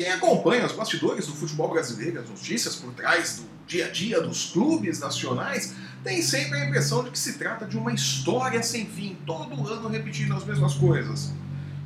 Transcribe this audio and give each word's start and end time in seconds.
Quem 0.00 0.08
acompanha 0.08 0.64
os 0.64 0.72
bastidores 0.72 1.26
do 1.26 1.34
futebol 1.34 1.68
brasileiro, 1.68 2.20
as 2.20 2.26
notícias 2.30 2.74
por 2.74 2.90
trás 2.94 3.36
do 3.36 3.44
dia 3.66 3.84
a 3.84 3.90
dia 3.90 4.18
dos 4.22 4.46
clubes 4.46 4.98
nacionais, 4.98 5.74
tem 6.02 6.22
sempre 6.22 6.58
a 6.58 6.64
impressão 6.64 7.04
de 7.04 7.10
que 7.10 7.18
se 7.18 7.34
trata 7.34 7.66
de 7.66 7.76
uma 7.76 7.92
história 7.92 8.62
sem 8.62 8.86
fim, 8.86 9.18
todo 9.26 9.52
ano 9.70 9.88
repetindo 9.88 10.34
as 10.34 10.42
mesmas 10.42 10.72
coisas. 10.72 11.34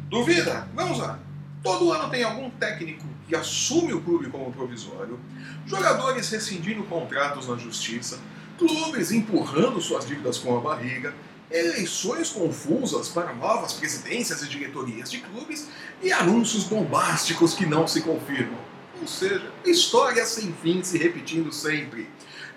Duvida? 0.09 0.69
Vamos 0.77 1.01
lá. 1.01 1.19
Todo 1.61 1.91
ano 1.91 2.09
tem 2.09 2.23
algum 2.23 2.49
técnico 2.51 3.05
que 3.27 3.35
assume 3.35 3.93
o 3.93 4.01
clube 4.01 4.31
como 4.31 4.53
provisório, 4.53 5.19
jogadores 5.67 6.31
rescindindo 6.31 6.85
contratos 6.85 7.49
na 7.49 7.57
justiça, 7.57 8.21
clubes 8.57 9.11
empurrando 9.11 9.81
suas 9.81 10.07
dívidas 10.07 10.39
com 10.39 10.57
a 10.57 10.61
barriga, 10.61 11.13
eleições 11.55 12.31
confusas 12.31 13.09
para 13.09 13.33
novas 13.33 13.75
presidências 13.75 14.43
e 14.43 14.49
diretorias 14.49 15.11
de 15.11 15.21
clubes 15.21 15.69
e 16.03 16.13
anúncios 16.13 16.65
bombásticos 16.65 17.55
que 17.55 17.65
não 17.65 17.87
se 17.87 18.03
confirmam. 18.03 18.59
Ou 19.01 19.07
seja, 19.07 19.53
história 19.65 20.27
sem 20.27 20.53
fim 20.53 20.83
se 20.83 20.99
repetindo 20.99 21.53
sempre. 21.53 22.09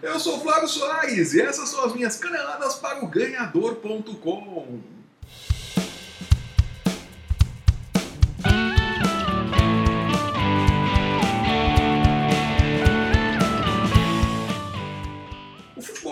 Eu 0.02 0.20
sou 0.20 0.42
Flávio 0.42 0.68
Soares 0.68 1.34
e 1.34 1.42
essas 1.42 1.70
são 1.70 1.86
as 1.86 1.94
minhas 1.94 2.18
caneladas 2.18 2.76
para 2.76 3.04
o 3.04 3.08
ganhador.com. 3.08 4.97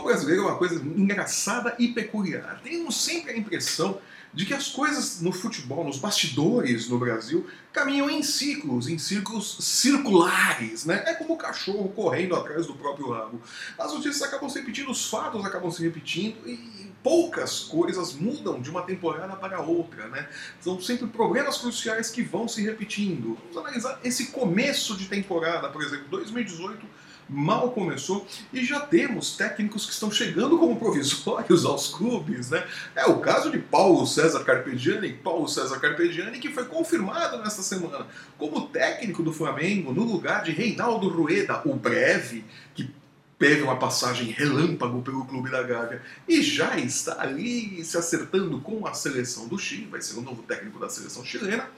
brasileiro 0.05 0.43
é 0.43 0.45
uma 0.45 0.57
coisa 0.57 0.75
engraçada 0.75 1.75
e 1.77 1.89
peculiar. 1.89 2.61
Temos 2.63 3.03
sempre 3.03 3.33
a 3.33 3.37
impressão 3.37 3.99
de 4.35 4.45
que 4.45 4.53
as 4.53 4.67
coisas 4.67 5.21
no 5.21 5.31
futebol, 5.31 5.85
nos 5.85 5.97
bastidores 5.97 6.89
no 6.89 6.99
Brasil, 6.99 7.47
caminham 7.71 8.09
em 8.09 8.21
ciclos, 8.21 8.89
em 8.89 8.97
círculos 8.97 9.57
circulares, 9.61 10.85
né? 10.85 11.03
É 11.07 11.13
como 11.13 11.33
o 11.33 11.37
cachorro 11.37 11.87
correndo 11.89 12.35
atrás 12.35 12.67
do 12.67 12.73
próprio 12.73 13.11
rabo. 13.11 13.41
As 13.79 13.93
notícias 13.93 14.21
acabam 14.21 14.49
se 14.49 14.59
repetindo, 14.59 14.91
os 14.91 15.09
fatos 15.09 15.43
acabam 15.45 15.71
se 15.71 15.81
repetindo 15.81 16.37
e 16.45 16.91
poucas 17.01 17.59
coisas 17.59 18.13
mudam 18.13 18.59
de 18.59 18.69
uma 18.69 18.81
temporada 18.81 19.35
para 19.37 19.61
outra, 19.61 20.09
né? 20.09 20.27
São 20.59 20.81
sempre 20.81 21.07
problemas 21.07 21.57
cruciais 21.57 22.09
que 22.09 22.21
vão 22.21 22.47
se 22.47 22.61
repetindo. 22.61 23.37
Vamos 23.43 23.57
analisar 23.57 23.99
esse 24.03 24.27
começo 24.27 24.97
de 24.97 25.05
temporada, 25.05 25.69
por 25.69 25.81
exemplo, 25.81 26.07
2018 26.09 27.04
mal 27.29 27.71
começou 27.71 28.25
e 28.53 28.63
já 28.63 28.79
temos 28.79 29.35
técnicos 29.35 29.85
que 29.85 29.91
estão 29.91 30.11
chegando 30.11 30.57
como 30.57 30.77
provisórios 30.77 31.65
aos 31.65 31.93
clubes, 31.93 32.49
né? 32.49 32.65
É 32.95 33.05
o 33.05 33.19
caso 33.19 33.49
de 33.49 33.57
Paulo 33.57 34.05
César 34.05 34.43
Carpegiani, 34.43 35.13
Paulo 35.13 35.47
César 35.47 35.79
Carpegiani 35.79 36.39
que 36.39 36.49
foi 36.49 36.65
confirmado 36.65 37.37
nesta 37.39 37.61
semana 37.61 38.05
como 38.37 38.67
técnico 38.67 39.23
do 39.23 39.33
Flamengo 39.33 39.93
no 39.93 40.03
lugar 40.03 40.43
de 40.43 40.51
Reinaldo 40.51 41.09
Rueda, 41.09 41.61
o 41.65 41.75
breve, 41.75 42.45
que 42.73 42.89
teve 43.37 43.61
uma 43.63 43.77
passagem 43.77 44.31
relâmpago 44.31 45.01
pelo 45.01 45.25
clube 45.25 45.51
da 45.51 45.61
Gávea 45.61 46.01
e 46.27 46.41
já 46.41 46.77
está 46.77 47.21
ali 47.21 47.83
se 47.83 47.97
acertando 47.97 48.59
com 48.61 48.87
a 48.87 48.93
seleção 48.93 49.47
do 49.47 49.57
Chile, 49.57 49.87
vai 49.91 50.01
ser 50.01 50.17
o 50.17 50.21
novo 50.21 50.43
técnico 50.43 50.79
da 50.79 50.89
seleção 50.89 51.25
chilena. 51.25 51.69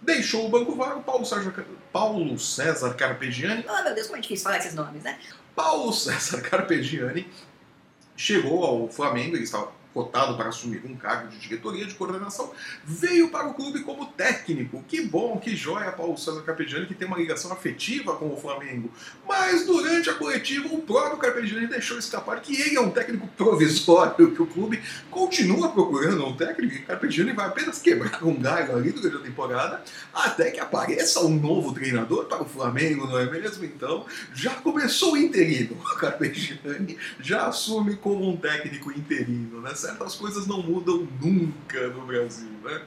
Deixou 0.00 0.46
o 0.46 0.48
banco 0.48 0.74
vago, 0.74 1.02
Paulo 1.02 1.24
César, 1.24 1.52
Paulo 1.92 2.38
César 2.38 2.94
Carpegiani. 2.94 3.64
Ah, 3.68 3.78
oh, 3.80 3.84
meu 3.84 3.94
Deus, 3.94 4.06
como 4.06 4.18
é 4.18 4.20
difícil 4.20 4.44
falar 4.44 4.58
esses 4.58 4.74
nomes, 4.74 5.02
né? 5.02 5.18
Paulo 5.54 5.92
César 5.92 6.40
Carpegiani 6.40 7.28
chegou 8.16 8.64
ao 8.64 8.88
Flamengo, 8.88 9.36
ele 9.36 9.44
estava 9.44 9.72
cotado 9.98 10.36
para 10.36 10.48
assumir 10.48 10.80
um 10.84 10.94
cargo 10.94 11.28
de 11.28 11.38
diretoria 11.38 11.84
de 11.84 11.94
coordenação, 11.94 12.52
veio 12.84 13.30
para 13.30 13.48
o 13.48 13.54
clube 13.54 13.80
como 13.80 14.06
técnico. 14.06 14.84
Que 14.86 15.02
bom, 15.02 15.38
que 15.38 15.56
joia, 15.56 15.90
Paulo 15.90 16.16
César 16.16 16.42
Carpegiani, 16.42 16.86
que 16.86 16.94
tem 16.94 17.08
uma 17.08 17.16
ligação 17.16 17.52
afetiva 17.52 18.14
com 18.14 18.32
o 18.32 18.36
Flamengo. 18.36 18.92
Mas 19.26 19.66
durante 19.66 20.08
a 20.08 20.14
coletiva, 20.14 20.68
o 20.68 20.82
próprio 20.82 21.16
Carpegiani 21.16 21.66
deixou 21.66 21.98
escapar 21.98 22.40
que 22.40 22.60
ele 22.60 22.76
é 22.76 22.80
um 22.80 22.90
técnico 22.90 23.26
provisório, 23.36 24.30
que 24.30 24.42
o 24.42 24.46
clube 24.46 24.80
continua 25.10 25.70
procurando 25.70 26.24
um 26.24 26.36
técnico 26.36 26.76
e 26.76 26.82
Carpegiani 26.82 27.32
vai 27.32 27.48
apenas 27.48 27.80
quebrar 27.80 28.22
um 28.24 28.38
galho 28.40 28.76
ali 28.76 28.92
durante 28.92 29.16
a 29.16 29.20
temporada, 29.20 29.82
até 30.14 30.52
que 30.52 30.60
apareça 30.60 31.20
um 31.20 31.34
novo 31.34 31.74
treinador 31.74 32.26
para 32.26 32.42
o 32.42 32.46
Flamengo, 32.46 33.06
não 33.06 33.18
é 33.18 33.28
mesmo? 33.28 33.64
Então, 33.64 34.06
já 34.32 34.54
começou 34.54 35.14
o 35.14 35.16
interino. 35.16 35.76
O 35.76 35.84
Carpegiani 35.98 36.96
já 37.20 37.48
assume 37.48 37.96
como 37.96 38.28
um 38.28 38.36
técnico 38.36 38.92
interino, 38.92 39.60
né? 39.60 39.72
Certas 39.88 40.14
coisas 40.14 40.46
não 40.46 40.62
mudam 40.62 41.08
nunca 41.20 41.88
no 41.88 42.04
Brasil, 42.06 42.50
né? 42.62 42.82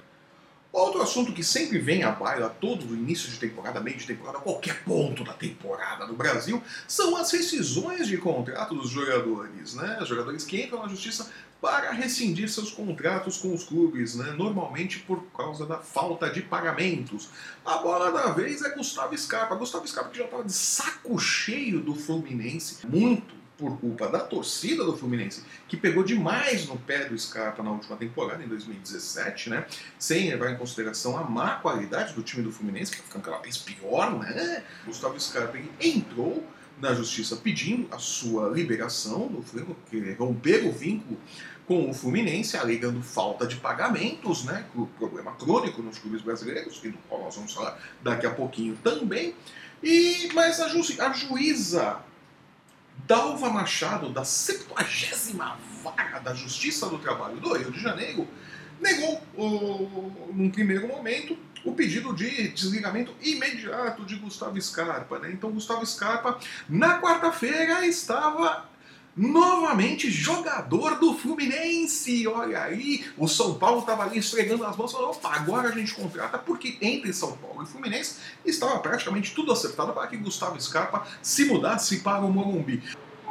Outro 0.71 1.01
assunto 1.01 1.33
que 1.33 1.43
sempre 1.43 1.79
vem 1.79 2.03
à 2.03 2.11
baila 2.11 2.47
todo 2.47 2.89
o 2.89 2.95
início 2.95 3.29
de 3.29 3.37
temporada, 3.37 3.81
meio 3.81 3.97
de 3.97 4.07
temporada, 4.07 4.39
qualquer 4.39 4.83
ponto 4.85 5.21
da 5.21 5.33
temporada 5.33 6.07
no 6.07 6.13
Brasil, 6.13 6.63
são 6.87 7.17
as 7.17 7.29
rescisões 7.31 8.07
de 8.07 8.17
contrato 8.17 8.73
dos 8.73 8.89
jogadores, 8.89 9.73
né? 9.75 9.99
Jogadores 10.05 10.45
que 10.45 10.61
entram 10.61 10.81
na 10.81 10.87
justiça 10.87 11.29
para 11.59 11.91
rescindir 11.91 12.49
seus 12.49 12.71
contratos 12.71 13.37
com 13.37 13.53
os 13.53 13.63
clubes, 13.63 14.15
né? 14.15 14.33
normalmente 14.35 14.99
por 14.99 15.21
causa 15.37 15.65
da 15.65 15.77
falta 15.77 16.29
de 16.29 16.41
pagamentos. 16.41 17.29
A 17.63 17.77
bola 17.77 18.11
da 18.11 18.31
vez 18.31 18.63
é 18.63 18.73
Gustavo 18.73 19.15
Scarpa. 19.15 19.53
Gustavo 19.53 19.87
Scarpa 19.87 20.09
que 20.09 20.17
já 20.17 20.25
estava 20.25 20.43
de 20.43 20.53
saco 20.53 21.19
cheio 21.19 21.79
do 21.81 21.93
Fluminense, 21.93 22.87
muito 22.87 23.40
por 23.61 23.79
culpa 23.79 24.09
da 24.09 24.17
torcida 24.17 24.83
do 24.83 24.97
Fluminense, 24.97 25.43
que 25.67 25.77
pegou 25.77 26.03
demais 26.03 26.65
no 26.65 26.75
pé 26.77 27.05
do 27.05 27.17
Scarpa 27.17 27.61
na 27.61 27.69
última 27.69 27.95
temporada, 27.95 28.43
em 28.43 28.47
2017, 28.47 29.51
né? 29.51 29.67
Sem 29.99 30.31
levar 30.31 30.49
em 30.49 30.57
consideração 30.57 31.15
a 31.15 31.23
má 31.23 31.57
qualidade 31.57 32.15
do 32.15 32.23
time 32.23 32.41
do 32.41 32.51
Fluminense, 32.51 32.91
que 32.91 32.97
está 32.97 33.07
ficando 33.07 33.23
cada 33.23 33.37
vez 33.37 33.59
pior, 33.59 34.17
né? 34.17 34.63
Gustavo 34.83 35.19
Scarpa 35.19 35.59
entrou 35.79 36.43
na 36.81 36.95
justiça 36.95 37.35
pedindo 37.35 37.87
a 37.93 37.99
sua 37.99 38.49
liberação 38.49 39.27
do 39.27 39.43
Flamengo, 39.43 39.77
que 39.91 40.13
romper 40.13 40.65
o 40.65 40.71
vínculo 40.71 41.19
com 41.67 41.87
o 41.87 41.93
Fluminense, 41.93 42.57
alegando 42.57 43.03
falta 43.03 43.45
de 43.45 43.57
pagamentos, 43.57 44.43
né? 44.43 44.65
Problema 44.97 45.33
crônico 45.33 45.83
nos 45.83 45.99
clubes 45.99 46.23
brasileiros, 46.23 46.81
e 46.83 46.89
do 46.89 46.97
qual 47.07 47.21
nós 47.21 47.35
vamos 47.35 47.53
falar 47.53 47.79
daqui 48.01 48.25
a 48.25 48.31
pouquinho 48.31 48.75
também. 48.83 49.35
E, 49.83 50.29
mas 50.33 50.59
a, 50.59 50.67
ju 50.67 50.81
a 50.99 51.13
juíza 51.13 51.99
Dalva 53.11 53.49
Machado, 53.49 54.07
da 54.07 54.23
70 54.23 54.73
Vara 55.83 56.19
da 56.19 56.33
Justiça 56.33 56.87
do 56.87 56.97
Trabalho 56.97 57.41
do 57.41 57.53
Rio 57.57 57.69
de 57.69 57.77
Janeiro, 57.77 58.25
negou, 58.79 59.21
o, 59.35 60.31
num 60.33 60.49
primeiro 60.49 60.87
momento, 60.87 61.37
o 61.65 61.73
pedido 61.73 62.15
de 62.15 62.47
desligamento 62.47 63.13
imediato 63.21 64.05
de 64.05 64.15
Gustavo 64.15 64.61
Scarpa. 64.61 65.19
Né? 65.19 65.29
Então, 65.33 65.51
Gustavo 65.51 65.85
Scarpa, 65.85 66.39
na 66.69 67.01
quarta-feira, 67.01 67.85
estava 67.85 68.70
novamente 69.15 70.09
jogador 70.09 70.99
do 70.99 71.13
Fluminense. 71.13 72.27
Olha 72.27 72.63
aí, 72.63 73.05
o 73.17 73.27
São 73.27 73.55
Paulo 73.55 73.79
estava 73.81 74.03
ali 74.03 74.19
esfregando 74.19 74.65
as 74.65 74.75
mãos, 74.75 74.91
falou, 74.91 75.11
opa, 75.11 75.29
agora 75.29 75.69
a 75.69 75.71
gente 75.71 75.93
contrata, 75.93 76.37
porque 76.37 76.77
entre 76.81 77.13
São 77.13 77.33
Paulo 77.37 77.63
e 77.63 77.65
Fluminense 77.65 78.15
estava 78.45 78.79
praticamente 78.79 79.33
tudo 79.33 79.51
acertado 79.51 79.93
para 79.93 80.07
que 80.07 80.17
Gustavo 80.17 80.59
Scarpa 80.61 81.05
se 81.21 81.45
mudasse 81.45 81.99
para 81.99 82.23
o 82.23 82.31
Morumbi. 82.31 82.81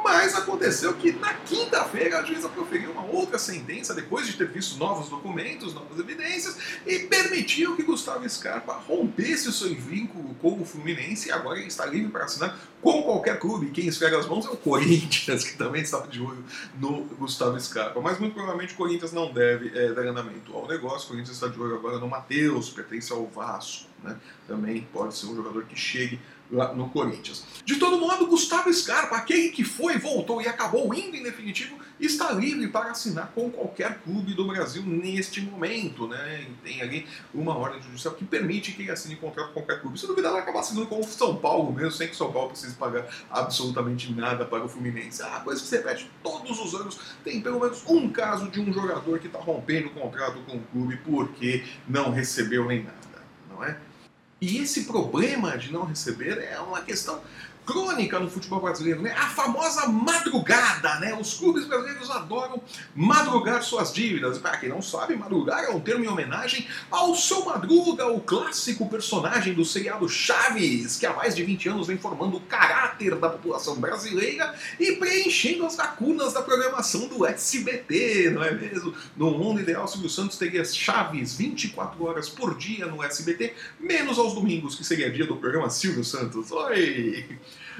Mas 0.03 0.35
aconteceu 0.35 0.93
que 0.93 1.11
na 1.11 1.33
quinta-feira 1.33 2.19
a 2.19 2.23
juíza 2.23 2.49
proferiu 2.49 2.91
uma 2.91 3.05
outra 3.05 3.37
sentença, 3.37 3.93
depois 3.93 4.25
de 4.25 4.33
ter 4.33 4.47
visto 4.47 4.77
novos 4.77 5.09
documentos, 5.09 5.73
novas 5.73 5.99
evidências, 5.99 6.57
e 6.85 6.99
permitiu 6.99 7.75
que 7.75 7.83
Gustavo 7.83 8.27
Scarpa 8.29 8.73
rompesse 8.73 9.49
o 9.49 9.51
seu 9.51 9.73
vínculo 9.75 10.33
com 10.35 10.59
o 10.59 10.65
Fluminense 10.65 11.29
e 11.29 11.31
agora 11.31 11.59
ele 11.59 11.67
está 11.67 11.85
livre 11.85 12.11
para 12.11 12.25
assinar 12.25 12.57
com 12.81 13.03
qualquer 13.03 13.39
clube. 13.39 13.69
Quem 13.69 13.87
esfrega 13.87 14.17
as 14.17 14.27
mãos 14.27 14.45
é 14.45 14.49
o 14.49 14.57
Corinthians, 14.57 15.43
que 15.45 15.55
também 15.55 15.81
estava 15.81 16.07
de 16.07 16.19
olho 16.19 16.43
no 16.79 17.03
Gustavo 17.19 17.59
Scarpa. 17.59 18.01
Mas 18.01 18.19
muito 18.19 18.33
provavelmente 18.33 18.73
o 18.73 18.77
Corinthians 18.77 19.13
não 19.13 19.31
deve 19.31 19.77
é, 19.77 19.93
dar 19.93 20.05
andamento 20.05 20.55
ao 20.55 20.67
negócio. 20.67 21.05
O 21.05 21.09
Corinthians 21.09 21.35
está 21.35 21.47
de 21.47 21.59
olho 21.59 21.75
agora 21.75 21.99
no 21.99 22.07
Matheus, 22.07 22.69
pertence 22.69 23.11
ao 23.13 23.27
Vasco. 23.27 23.89
Né? 24.03 24.17
Também 24.47 24.87
pode 24.91 25.15
ser 25.15 25.27
um 25.27 25.35
jogador 25.35 25.63
que 25.65 25.75
chegue 25.75 26.19
no 26.51 26.89
Corinthians. 26.89 27.43
De 27.63 27.77
todo 27.77 27.97
modo, 27.97 28.27
Gustavo 28.27 28.71
Scarpa, 28.73 29.15
aquele 29.15 29.49
que 29.49 29.63
foi, 29.63 29.97
voltou 29.97 30.41
e 30.41 30.47
acabou 30.47 30.93
indo 30.93 31.15
em 31.15 31.23
definitivo, 31.23 31.77
está 31.99 32.31
livre 32.31 32.67
para 32.67 32.91
assinar 32.91 33.31
com 33.33 33.49
qualquer 33.49 33.99
clube 33.99 34.33
do 34.33 34.45
Brasil 34.45 34.83
neste 34.83 35.41
momento. 35.41 36.07
Né? 36.07 36.47
Tem 36.63 36.81
ali 36.81 37.07
uma 37.33 37.55
ordem 37.55 37.81
judicial 37.81 38.13
que 38.15 38.25
permite 38.25 38.73
que 38.73 38.81
ele 38.81 38.91
assine 38.91 39.15
contrato 39.15 39.47
com 39.47 39.61
qualquer 39.61 39.81
clube. 39.81 39.99
Se 39.99 40.07
duvidar, 40.07 40.31
vai 40.31 40.41
acabar 40.41 40.59
assinando 40.59 40.87
com 40.87 40.99
o 40.99 41.03
São 41.03 41.37
Paulo 41.37 41.71
mesmo, 41.71 41.91
sem 41.91 42.07
que 42.07 42.13
o 42.13 42.17
São 42.17 42.31
Paulo 42.31 42.49
precise 42.49 42.75
pagar 42.75 43.07
absolutamente 43.29 44.11
nada 44.11 44.43
para 44.45 44.63
o 44.63 44.69
Fluminense. 44.69 45.21
Ah, 45.23 45.41
coisa 45.43 45.61
que 45.61 45.67
você 45.67 45.77
repete 45.77 46.09
todos 46.21 46.59
os 46.59 46.73
anos. 46.75 46.99
Tem 47.23 47.39
pelo 47.39 47.59
menos 47.59 47.83
um 47.87 48.09
caso 48.09 48.49
de 48.49 48.59
um 48.59 48.73
jogador 48.73 49.19
que 49.19 49.27
está 49.27 49.39
rompendo 49.39 49.87
o 49.87 49.91
contrato 49.91 50.39
com 50.45 50.57
o 50.57 50.61
clube 50.71 50.97
porque 50.97 51.63
não 51.87 52.11
recebeu 52.11 52.65
nem 52.65 52.83
nada, 52.83 53.23
não 53.49 53.63
é? 53.63 53.77
E 54.41 54.57
esse 54.57 54.85
problema 54.85 55.55
de 55.55 55.71
não 55.71 55.85
receber 55.85 56.39
é 56.39 56.59
uma 56.59 56.81
questão 56.81 57.21
crônica 57.71 58.19
no 58.19 58.29
futebol 58.29 58.61
brasileiro, 58.61 59.01
né? 59.01 59.13
A 59.17 59.27
famosa 59.27 59.87
madrugada, 59.87 60.99
né? 60.99 61.17
Os 61.19 61.33
clubes 61.35 61.65
brasileiros 61.65 62.09
adoram 62.09 62.61
madrugar 62.95 63.63
suas 63.63 63.93
dívidas. 63.93 64.37
Para 64.37 64.57
quem 64.57 64.69
não 64.69 64.81
sabe, 64.81 65.15
madrugar 65.15 65.63
é 65.63 65.69
um 65.69 65.79
termo 65.79 66.03
em 66.03 66.07
homenagem 66.07 66.67
ao 66.89 67.15
seu 67.15 67.45
Madruga, 67.45 68.07
o 68.07 68.19
clássico 68.19 68.87
personagem 68.89 69.53
do 69.53 69.65
seriado 69.65 70.07
Chaves, 70.07 70.97
que 70.97 71.05
há 71.05 71.13
mais 71.13 71.35
de 71.35 71.43
20 71.43 71.69
anos 71.69 71.87
vem 71.87 71.97
formando 71.97 72.37
o 72.37 72.41
caráter 72.41 73.15
da 73.15 73.29
população 73.29 73.75
brasileira 73.75 74.53
e 74.79 74.93
preenchendo 74.93 75.65
as 75.65 75.75
lacunas 75.75 76.33
da 76.33 76.41
programação 76.41 77.07
do 77.07 77.25
SBT, 77.25 78.31
não 78.31 78.43
é 78.43 78.51
mesmo? 78.51 78.93
No 79.15 79.31
mundo 79.31 79.61
ideal, 79.61 79.87
Silvio 79.87 80.09
Santos 80.09 80.37
teria 80.37 80.63
Chaves 80.63 81.35
24 81.35 82.03
horas 82.03 82.29
por 82.29 82.57
dia 82.57 82.85
no 82.85 83.03
SBT, 83.03 83.53
menos 83.79 84.17
aos 84.17 84.33
domingos, 84.33 84.75
que 84.75 84.83
seria 84.83 85.11
dia 85.11 85.25
do 85.25 85.35
programa 85.37 85.69
Silvio 85.69 86.03
Santos. 86.03 86.51
Oi! 86.51 87.39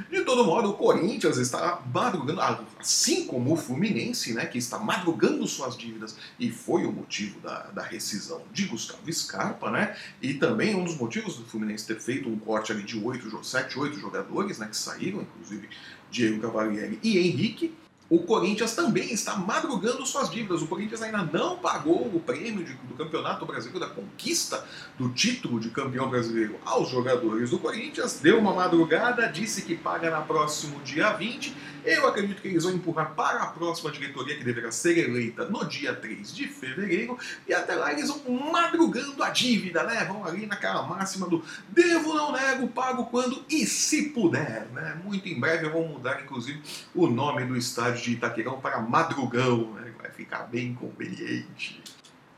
De 0.10 0.22
todo 0.24 0.45
modo, 0.45 0.69
o 0.69 0.74
Corinthians 0.74 1.38
está 1.38 1.81
madrugando, 1.94 2.42
assim 2.80 3.25
como 3.25 3.54
o 3.54 3.57
Fluminense, 3.57 4.33
né, 4.33 4.45
que 4.45 4.57
está 4.57 4.80
madrugando 4.80 5.48
suas 5.48 5.78
dívidas, 5.78 6.16
e 6.39 6.50
foi 6.50 6.86
o 6.86 6.92
motivo 6.92 7.39
da, 7.39 7.63
da 7.72 7.83
rescisão 7.83 8.42
de 8.51 8.66
Gustavo 8.66 9.12
Scarpa, 9.12 9.69
né, 9.69 9.95
e 10.22 10.33
também 10.33 10.75
um 10.75 10.83
dos 10.83 10.95
motivos 10.98 11.38
do 11.38 11.45
Fluminense 11.45 11.86
ter 11.86 12.00
feito 12.00 12.30
um 12.30 12.38
corte 12.39 12.72
ali 12.72 12.83
de 12.83 12.98
8, 12.98 13.44
7, 13.44 13.80
8 13.80 14.00
jogadores, 14.00 14.60
né, 14.60 14.68
que 14.68 14.78
saíram, 14.78 15.22
inclusive 15.22 15.69
Diego 16.10 16.42
Cavalieri 16.42 17.00
e 17.04 17.18
Henrique, 17.18 17.74
o 18.12 18.19
Corinthians 18.19 18.75
também 18.75 19.13
está 19.13 19.38
madrugando 19.38 20.06
suas 20.06 20.30
dívidas. 20.30 20.62
O 20.62 20.68
Corinthians 20.68 21.02
ainda 21.02 21.24
não 21.24 21.56
pagou 21.58 22.13
o 22.13 22.19
prêmio 22.19 22.62
de, 22.66 22.74
do 22.74 22.94
Campeonato 22.94 23.46
Brasileiro, 23.46 23.80
da 23.80 23.88
conquista 23.88 24.66
do 25.00 25.08
título 25.08 25.62
de 25.62 25.69
campeão 25.69 26.10
brasileiro 26.10 26.60
aos 26.66 26.90
jogadores 26.90 27.52
do 27.52 27.58
Corinthians. 27.58 28.19
Deu 28.22 28.38
uma 28.38 28.54
madrugada, 28.54 29.28
disse 29.28 29.62
que 29.62 29.78
paga 29.78 30.10
na 30.12 30.19
próximo 30.19 30.81
dia 30.81 31.13
20. 31.13 31.56
Eu 31.86 32.06
acredito 32.06 32.42
que 32.42 32.50
eles 32.50 32.66
vão 32.66 32.74
empurrar 32.74 33.16
para 33.16 33.44
a 33.44 33.48
próxima 33.48 33.90
diretoria, 33.90 34.38
que 34.38 34.44
deverá 34.44 34.72
ser 34.72 34.98
eleita 34.98 35.46
no 35.46 35.66
dia 35.66 35.96
3 35.96 36.36
de 36.36 36.48
fevereiro. 36.48 37.18
E 37.48 37.54
até 37.54 37.75
lá 37.75 37.94
eles 37.94 38.10
vão 38.10 38.52
madrugando 38.52 39.24
a 39.24 39.30
dívida, 39.30 39.84
né? 39.84 40.04
Vão 40.04 40.25
ali 40.25 40.46
naquela 40.46 40.84
máxima 40.84 41.30
do 41.30 41.42
devo, 41.69 42.14
não 42.14 42.34
nego, 42.34 42.68
pago 42.68 43.06
quando 43.06 43.44
e 43.50 43.66
se 43.66 44.10
puder, 44.10 44.68
né? 44.74 45.00
Muito 45.02 45.30
em 45.30 45.40
breve 45.40 45.69
vão 45.69 45.88
mudar, 45.88 46.22
inclusive, 46.22 46.62
o 46.94 47.07
nome 47.07 47.46
do 47.46 47.56
estádio 47.56 48.00
de 48.01 48.13
Itaquerão 48.13 48.59
para 48.59 48.80
Madrugão, 48.81 49.74
né? 49.74 49.92
vai 50.01 50.12
ficar 50.12 50.44
bem 50.44 50.74
conveniente. 50.74 51.81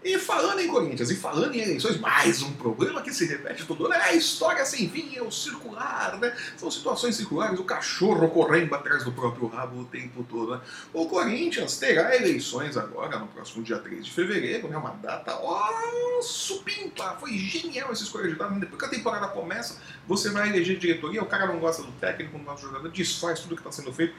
E 0.04 0.20
falando 0.20 0.60
em 0.60 0.68
Corinthians, 0.68 1.10
e 1.10 1.16
falando 1.16 1.56
em 1.56 1.62
eleições, 1.62 1.98
mais 1.98 2.42
um 2.42 2.52
problema 2.54 3.02
que 3.02 3.14
se 3.14 3.26
repete 3.26 3.66
todo 3.66 3.86
ano 3.86 3.94
é 3.94 4.10
a 4.10 4.14
história 4.14 4.66
sem 4.66 4.90
fim, 4.90 5.16
é 5.16 5.22
o 5.22 5.32
circular, 5.32 6.20
né? 6.20 6.36
São 6.58 6.70
situações 6.70 7.16
circulares, 7.16 7.58
o 7.58 7.64
cachorro 7.64 8.30
correndo 8.30 8.76
atrás 8.76 9.06
do 9.06 9.14
próprio 9.14 9.48
rabo 9.48 9.80
o 9.80 9.86
tempo 9.86 10.26
todo. 10.30 10.56
Né? 10.56 10.62
O 10.92 11.08
Corinthians 11.08 11.78
terá 11.78 12.14
eleições 12.16 12.76
agora, 12.76 13.18
no 13.18 13.28
próximo 13.28 13.64
dia 13.64 13.80
3 13.80 14.06
de 14.06 14.12
fevereiro, 14.12 14.68
né? 14.68 14.76
Uma 14.76 14.92
data, 14.92 15.38
ó, 15.42 16.22
supimpa, 16.22 17.16
foi 17.18 17.38
genial 17.38 17.90
essa 17.92 18.04
escolha 18.04 18.30
de 18.30 18.36
data. 18.36 18.54
Depois 18.56 18.80
que 18.80 18.86
a 18.86 18.90
temporada 18.90 19.28
começa, 19.30 19.82
você 20.06 20.30
vai 20.32 20.50
eleger 20.50 20.78
diretoria, 20.78 21.24
o 21.24 21.28
cara 21.28 21.48
não 21.48 21.60
gosta 21.60 21.82
do 21.82 21.92
técnico, 21.94 22.38
não 22.38 22.44
gosta 22.44 22.68
do 22.68 22.68
jogador, 22.74 22.92
desfaz 22.92 23.40
tudo 23.40 23.56
que 23.56 23.62
está 23.62 23.72
sendo 23.72 23.94
feito. 23.94 24.14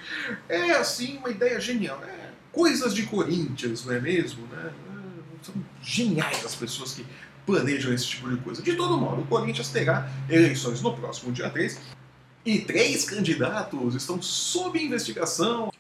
É, 0.49 0.71
assim, 0.73 1.19
uma 1.19 1.29
ideia 1.29 1.61
genial, 1.61 1.99
né? 1.99 2.33
Coisas 2.51 2.95
de 2.95 3.03
Corinthians, 3.03 3.85
não 3.85 3.95
é 3.95 4.01
mesmo, 4.01 4.47
né? 4.47 4.73
São 5.45 5.55
geniais 5.83 6.45
as 6.45 6.55
pessoas 6.55 6.95
que 6.95 7.05
planejam 7.45 7.93
esse 7.93 8.07
tipo 8.07 8.29
de 8.31 8.37
coisa. 8.39 8.63
De 8.63 8.75
todo 8.75 8.97
modo, 8.97 9.23
o 9.23 9.27
Corinthians 9.27 9.69
terá 9.69 10.11
eleições 10.29 10.81
no 10.81 10.95
próximo 10.95 11.33
dia 11.33 11.51
3 11.51 11.79
e 12.45 12.59
três 12.61 13.05
candidatos 13.05 13.95
estão 13.95 14.21
sob 14.21 14.83
investigação. 14.83 15.73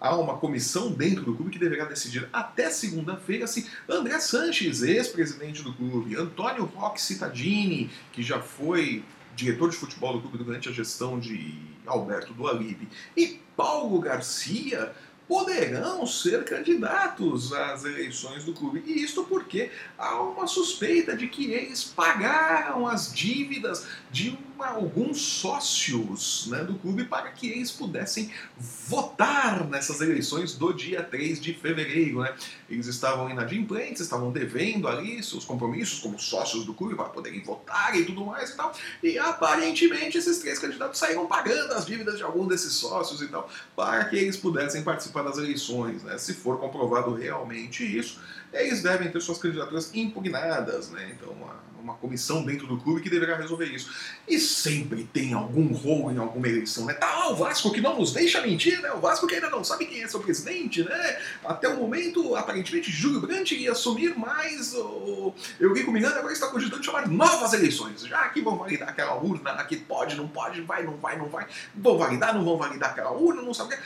Há 0.00 0.16
uma 0.16 0.36
comissão 0.36 0.90
dentro 0.90 1.24
do 1.24 1.34
clube 1.34 1.50
que 1.52 1.58
deverá 1.58 1.84
decidir 1.84 2.28
até 2.32 2.70
segunda-feira 2.70 3.46
se 3.46 3.70
André 3.88 4.18
Sanches, 4.18 4.82
ex-presidente 4.82 5.62
do 5.62 5.72
clube, 5.72 6.16
Antônio 6.16 6.64
Roque 6.64 7.00
Cittadini, 7.00 7.88
que 8.12 8.22
já 8.22 8.40
foi 8.40 9.04
diretor 9.36 9.70
de 9.70 9.76
futebol 9.76 10.14
do 10.14 10.20
clube 10.20 10.44
durante 10.44 10.68
a 10.68 10.72
gestão 10.72 11.18
de 11.18 11.56
Alberto 11.86 12.34
do 12.34 12.48
Alibe, 12.48 12.88
e 13.16 13.40
Paulo 13.56 14.00
Garcia 14.00 14.92
poderão 15.32 16.06
ser 16.06 16.44
candidatos 16.44 17.54
às 17.54 17.86
eleições 17.86 18.44
do 18.44 18.52
clube. 18.52 18.84
E 18.86 19.02
isto 19.02 19.24
porque 19.24 19.70
há 19.96 20.20
uma 20.20 20.46
suspeita 20.46 21.16
de 21.16 21.26
que 21.26 21.50
eles 21.50 21.84
pagaram 21.84 22.86
as 22.86 23.10
dívidas 23.14 23.86
de 24.10 24.28
uma, 24.28 24.51
alguns 24.58 25.20
sócios 25.20 26.46
né, 26.48 26.64
do 26.64 26.74
clube 26.74 27.04
para 27.04 27.30
que 27.30 27.48
eles 27.48 27.70
pudessem 27.70 28.30
votar 28.58 29.66
nessas 29.68 30.00
eleições 30.00 30.54
do 30.54 30.72
dia 30.72 31.02
3 31.02 31.40
de 31.40 31.54
fevereiro. 31.54 32.20
Né? 32.20 32.34
Eles 32.68 32.86
estavam 32.86 33.28
inadimplentes, 33.30 34.00
estavam 34.00 34.30
devendo 34.30 34.88
ali 34.88 35.22
seus 35.22 35.44
compromissos 35.44 36.00
como 36.00 36.18
sócios 36.18 36.64
do 36.64 36.74
clube 36.74 36.94
para 36.94 37.06
poderem 37.06 37.42
votar 37.42 37.96
e 37.96 38.04
tudo 38.04 38.24
mais 38.24 38.50
e 38.50 38.56
tal. 38.56 38.72
E 39.02 39.18
aparentemente 39.18 40.18
esses 40.18 40.38
três 40.38 40.58
candidatos 40.58 40.98
saíram 40.98 41.26
pagando 41.26 41.72
as 41.72 41.86
dívidas 41.86 42.16
de 42.16 42.22
algum 42.22 42.46
desses 42.46 42.72
sócios 42.72 43.20
e 43.22 43.28
tal 43.28 43.48
para 43.76 44.04
que 44.06 44.16
eles 44.16 44.36
pudessem 44.36 44.82
participar 44.82 45.22
das 45.22 45.38
eleições. 45.38 46.02
Né? 46.02 46.18
Se 46.18 46.34
for 46.34 46.58
comprovado 46.58 47.14
realmente 47.14 47.84
isso, 47.84 48.20
eles 48.52 48.82
devem 48.82 49.10
ter 49.10 49.20
suas 49.20 49.38
candidaturas 49.38 49.94
impugnadas. 49.94 50.90
Né? 50.90 51.16
Então, 51.16 51.32
a 51.48 51.72
uma 51.82 51.94
comissão 51.94 52.44
dentro 52.44 52.66
do 52.66 52.78
clube 52.78 53.02
que 53.02 53.10
deverá 53.10 53.36
resolver 53.36 53.66
isso. 53.66 53.90
E 54.26 54.38
sempre 54.42 55.04
tem 55.04 55.32
algum 55.32 55.72
rolo 55.72 56.12
em 56.12 56.18
alguma 56.18 56.48
eleição, 56.48 56.84
né? 56.84 56.94
Tá 56.94 57.06
lá 57.06 57.28
o 57.30 57.36
Vasco 57.36 57.72
que 57.72 57.80
não 57.80 57.98
nos 57.98 58.12
deixa 58.12 58.40
mentir, 58.40 58.80
né? 58.80 58.92
O 58.92 59.00
Vasco 59.00 59.26
que 59.26 59.34
ainda 59.34 59.50
não 59.50 59.64
sabe 59.64 59.86
quem 59.86 60.02
é 60.02 60.08
seu 60.08 60.20
presidente, 60.20 60.82
né? 60.82 61.18
Até 61.44 61.68
o 61.68 61.76
momento, 61.76 62.34
aparentemente, 62.36 62.90
Júlio 62.90 63.20
Brandt 63.20 63.54
ia 63.54 63.72
assumir, 63.72 64.14
mas 64.16 64.74
o 64.74 65.32
Eurico 65.58 65.90
Miranda 65.90 66.18
agora 66.18 66.32
está 66.32 66.48
cogitando 66.48 66.84
chamar 66.84 67.08
novas 67.08 67.52
eleições. 67.52 68.02
Já 68.02 68.28
que 68.28 68.40
vão 68.40 68.56
validar 68.56 68.88
aquela 68.88 69.14
urna, 69.14 69.52
aqui 69.52 69.76
pode, 69.76 70.16
não 70.16 70.28
pode, 70.28 70.60
vai, 70.62 70.84
não 70.84 70.96
vai, 70.96 71.16
não 71.16 71.28
vai, 71.28 71.46
vão 71.74 71.96
validar, 71.96 72.34
não 72.34 72.44
vão 72.44 72.58
validar 72.58 72.90
aquela 72.90 73.12
urna, 73.12 73.42
não 73.42 73.54
sabe 73.54 73.74
o 73.74 73.76
que. 73.76 73.82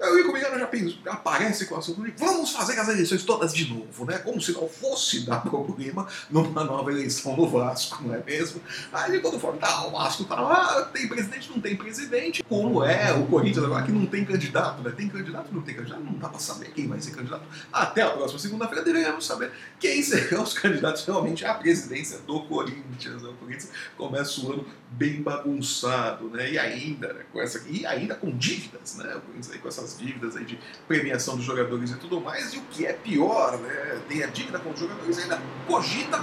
O 0.00 0.16
Rico 0.16 0.32
Miranda 0.32 0.58
já 1.04 1.12
aparece 1.12 1.66
com 1.66 1.74
a 1.74 1.78
assunto 1.78 2.00
vamos 2.16 2.52
fazer 2.52 2.78
as 2.78 2.88
eleições 2.88 3.24
todas 3.24 3.52
de 3.52 3.72
novo, 3.72 4.04
né? 4.04 4.18
Como 4.18 4.40
se 4.40 4.52
não 4.52 4.68
fosse 4.68 5.26
dar 5.26 5.42
problema 5.42 6.06
numa 6.30 6.62
nova 6.62 6.92
eleição 6.92 7.36
no 7.36 7.48
Vasco, 7.48 8.02
não 8.04 8.14
é 8.14 8.22
mesmo? 8.22 8.60
Aí 8.92 9.18
quando 9.18 9.40
for, 9.40 9.56
tá, 9.56 9.86
o 9.86 9.90
Vasco 9.90 10.24
tá 10.24 10.40
lá, 10.40 10.82
tem 10.84 11.08
presidente, 11.08 11.50
não 11.50 11.60
tem 11.60 11.76
presidente. 11.76 12.44
Como 12.44 12.84
é 12.84 13.12
o 13.12 13.26
Corinthians 13.26 13.64
agora 13.64 13.84
que 13.84 13.90
não 13.90 14.06
tem 14.06 14.24
candidato, 14.24 14.82
né? 14.82 14.92
Tem 14.96 15.08
candidato, 15.08 15.48
não 15.52 15.62
tem 15.62 15.74
candidato, 15.74 16.00
não 16.00 16.14
dá 16.14 16.28
pra 16.28 16.38
saber 16.38 16.70
quem 16.70 16.86
vai 16.86 17.00
ser 17.00 17.10
candidato. 17.10 17.42
Até 17.72 18.02
a 18.02 18.10
próxima 18.10 18.38
segunda-feira 18.38 18.84
deveríamos 18.84 19.26
saber 19.26 19.50
quem 19.80 20.00
serão 20.02 20.44
os 20.44 20.54
candidatos 20.56 21.04
realmente 21.04 21.44
à 21.44 21.54
presidência 21.54 22.18
do 22.18 22.40
Corinthians. 22.42 23.22
Né? 23.22 23.28
O 23.30 23.34
Corinthians 23.34 23.70
começa 23.96 24.40
o 24.40 24.52
ano 24.52 24.66
bem 24.90 25.22
bagunçado, 25.22 26.28
né? 26.30 26.52
E 26.52 26.58
ainda, 26.58 27.12
né, 27.12 27.24
com 27.32 27.40
essa, 27.40 27.62
e 27.68 27.84
ainda 27.84 28.14
com 28.14 28.30
dívidas, 28.30 28.96
né? 28.96 29.16
O 29.16 29.20
Corinthians 29.20 29.50
aí 29.50 29.58
com 29.58 29.68
essas 29.68 29.87
dívidas 29.96 30.36
aí 30.36 30.44
de 30.44 30.58
premiação 30.86 31.36
dos 31.36 31.44
jogadores 31.44 31.90
e 31.90 31.96
tudo 31.96 32.20
mais. 32.20 32.52
E 32.52 32.58
o 32.58 32.62
que 32.62 32.84
é 32.84 32.92
pior, 32.92 33.56
né? 33.58 34.02
Tem 34.08 34.24
a 34.24 34.26
dívida 34.26 34.58
com 34.58 34.70
os 34.70 34.80
jogadores 34.80 35.18
ainda 35.18 35.40
cogita 35.66 36.18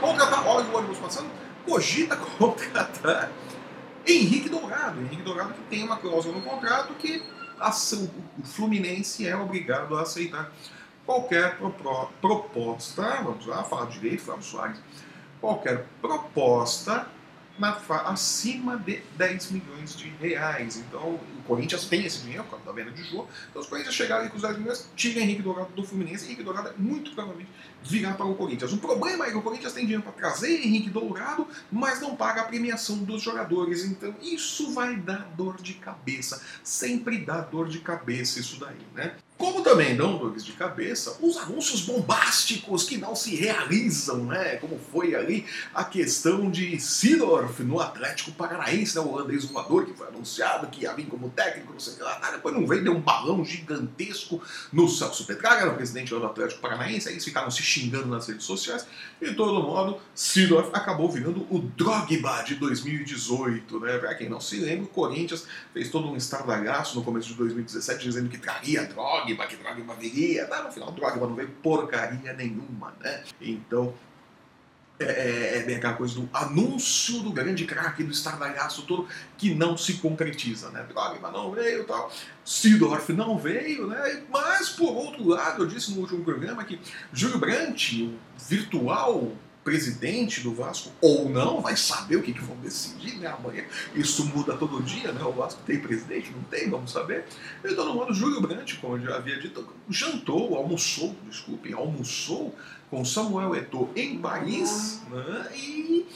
contratar, 0.00 0.46
olha 0.46 0.68
o 0.68 0.76
ônibus 0.76 0.98
passando, 0.98 1.30
cogita 1.64 2.16
contratar 2.38 3.30
Henrique 4.06 4.48
Dourado. 4.48 5.00
Henrique 5.00 5.22
Dourado 5.22 5.54
que 5.54 5.62
tem 5.62 5.82
uma 5.82 5.96
cláusula 5.96 6.36
no 6.36 6.42
contrato 6.42 6.94
que 6.94 7.22
ação, 7.58 8.10
o 8.38 8.46
Fluminense 8.46 9.26
é 9.26 9.36
obrigado 9.36 9.96
a 9.96 10.02
aceitar 10.02 10.52
qualquer 11.04 11.56
proposta, 12.20 13.02
vamos 13.22 13.46
lá, 13.46 13.64
falar 13.64 13.86
direito, 13.86 14.22
Flávio 14.22 14.44
Soares, 14.44 14.78
qualquer 15.40 15.86
proposta 16.02 17.06
acima 18.06 18.76
de 18.76 19.02
10 19.16 19.50
milhões 19.50 19.96
de 19.96 20.08
reais. 20.20 20.76
Então, 20.76 21.14
o 21.14 21.42
Corinthians 21.46 21.86
tem 21.86 22.04
esse 22.04 22.20
dinheiro, 22.20 22.44
por 22.44 22.58
da 22.60 22.72
venda 22.72 22.90
de 22.90 23.02
jogo. 23.04 23.28
Então, 23.50 23.60
os 23.62 23.68
Corinthians 23.68 23.94
chegaram 23.94 24.22
ali 24.22 24.30
com 24.30 24.36
os 24.36 24.42
10 24.42 24.58
milhões, 24.58 24.88
tira 24.94 25.20
Henrique 25.20 25.42
Dourado 25.42 25.72
do 25.74 25.84
Fluminense, 25.84 26.26
Henrique 26.26 26.42
Dourado 26.42 26.72
muito 26.78 27.12
provavelmente 27.12 27.50
virá 27.82 28.12
para 28.14 28.26
o 28.26 28.34
Corinthians. 28.34 28.72
O 28.72 28.78
problema 28.78 29.26
é 29.26 29.30
que 29.30 29.36
o 29.36 29.42
Corinthians 29.42 29.72
tem 29.72 29.84
dinheiro 29.84 30.02
para 30.02 30.12
trazer 30.12 30.64
Henrique 30.64 30.90
Dourado, 30.90 31.46
mas 31.70 32.00
não 32.00 32.16
paga 32.16 32.42
a 32.42 32.44
premiação 32.44 32.98
dos 32.98 33.22
jogadores. 33.22 33.84
Então, 33.84 34.14
isso 34.20 34.72
vai 34.72 34.96
dar 34.96 35.30
dor 35.36 35.60
de 35.60 35.74
cabeça. 35.74 36.42
Sempre 36.62 37.18
dá 37.18 37.40
dor 37.40 37.68
de 37.68 37.80
cabeça 37.80 38.40
isso 38.40 38.58
daí, 38.60 38.76
né? 38.94 39.16
Como 39.38 39.62
também 39.62 39.96
dão 39.96 40.18
dores 40.18 40.44
de 40.44 40.52
cabeça 40.52 41.16
os 41.22 41.36
anúncios 41.36 41.82
bombásticos 41.82 42.82
que 42.82 42.96
não 42.96 43.14
se 43.14 43.36
realizam, 43.36 44.24
né? 44.24 44.56
Como 44.56 44.78
foi 44.92 45.14
ali 45.14 45.46
a 45.72 45.84
questão 45.84 46.50
de 46.50 46.80
Sidorf 46.80 47.62
no 47.62 47.78
Atlético 47.78 48.32
Paranaense, 48.32 48.96
né? 48.96 49.00
o 49.00 49.12
holandês 49.12 49.44
voador 49.44 49.86
que 49.86 49.94
foi 49.94 50.08
anunciado 50.08 50.66
que 50.66 50.82
ia 50.82 50.92
vir 50.92 51.06
como 51.06 51.30
técnico, 51.30 51.72
não 51.72 51.78
sei 51.78 51.92
o 51.92 51.96
que 51.96 52.02
lá, 52.02 52.30
depois 52.32 52.52
não 52.52 52.66
veio, 52.66 52.82
deu 52.82 52.92
um 52.92 53.00
balão 53.00 53.44
gigantesco 53.44 54.42
no 54.72 54.88
Celso 54.88 55.24
Petraga, 55.24 55.62
era 55.62 55.70
o 55.70 55.76
presidente 55.76 56.10
do 56.10 56.26
Atlético 56.26 56.60
Paranaense, 56.60 57.06
aí 57.06 57.14
eles 57.14 57.24
ficaram 57.24 57.50
se 57.50 57.62
xingando 57.62 58.06
nas 58.06 58.26
redes 58.26 58.44
sociais, 58.44 58.86
e 59.20 59.30
de 59.30 59.34
todo 59.36 59.62
modo, 59.62 59.98
Sidorf 60.14 60.70
acabou 60.72 61.08
virando 61.10 61.46
o 61.48 61.60
Drogba 61.60 62.42
de 62.42 62.56
2018, 62.56 63.78
né? 63.80 63.98
Pra 63.98 64.14
quem 64.16 64.28
não 64.28 64.40
se 64.40 64.58
lembra, 64.58 64.84
o 64.84 64.88
Corinthians 64.88 65.46
fez 65.72 65.90
todo 65.90 66.08
um 66.08 66.16
estardalhaço 66.16 66.96
no 66.96 67.04
começo 67.04 67.28
de 67.28 67.34
2017 67.34 68.04
dizendo 68.04 68.28
que 68.28 68.38
traria 68.38 68.84
droga 68.84 69.27
Drogba, 69.34 69.46
que 69.46 69.56
Drogba 69.56 69.94
viria. 69.94 70.46
Tá, 70.46 70.62
no 70.62 70.72
final, 70.72 70.92
Drogba 70.92 71.26
não 71.26 71.34
veio 71.34 71.50
porcaria 71.62 72.32
nenhuma, 72.32 72.94
né? 73.00 73.24
Então, 73.40 73.94
é, 75.00 75.04
é, 75.04 75.72
é, 75.72 75.76
aquela 75.76 75.94
coisa 75.94 76.14
do 76.14 76.28
anúncio 76.32 77.20
do 77.20 77.30
grande 77.30 77.64
craque, 77.64 78.02
do 78.02 78.10
estardalhaço 78.10 78.82
todo, 78.82 79.06
que 79.36 79.54
não 79.54 79.76
se 79.76 79.94
concretiza, 79.94 80.70
né? 80.70 80.84
Drogba 80.88 81.30
não 81.30 81.52
veio 81.52 81.84
tal, 81.84 82.12
Sidorf 82.44 83.12
não 83.12 83.38
veio, 83.38 83.86
né? 83.86 84.24
Mas, 84.28 84.70
por 84.70 84.90
outro 84.90 85.26
lado, 85.26 85.62
eu 85.62 85.66
disse 85.66 85.92
no 85.92 86.00
último 86.00 86.24
programa 86.24 86.64
que 86.64 86.80
Júlio 87.12 87.38
Brandt, 87.38 88.02
o 88.02 88.18
virtual 88.38 89.32
presidente 89.68 90.40
do 90.40 90.54
Vasco, 90.54 90.90
ou 90.98 91.28
não, 91.28 91.60
vai 91.60 91.76
saber 91.76 92.16
o 92.16 92.22
que, 92.22 92.32
que 92.32 92.42
vão 92.42 92.56
decidir, 92.56 93.18
né? 93.18 93.28
Amanhã 93.28 93.64
isso 93.94 94.24
muda 94.24 94.56
todo 94.56 94.82
dia, 94.82 95.12
né? 95.12 95.22
O 95.22 95.32
Vasco 95.32 95.60
tem 95.66 95.78
presidente, 95.78 96.32
não 96.34 96.42
tem, 96.44 96.70
vamos 96.70 96.90
saber. 96.90 97.26
E 97.62 97.74
todo 97.74 97.92
mundo, 97.92 98.14
Júlio 98.14 98.40
Brandt, 98.40 98.78
como 98.78 98.96
eu 98.96 99.02
já 99.02 99.16
havia 99.16 99.38
dito, 99.38 99.68
jantou, 99.90 100.56
almoçou, 100.56 101.14
desculpem, 101.28 101.74
almoçou 101.74 102.54
com 102.90 103.04
Samuel 103.04 103.54
Eto'o 103.54 103.90
em 103.94 104.16
Paris, 104.16 105.02
né? 105.10 105.50
E 105.54 106.06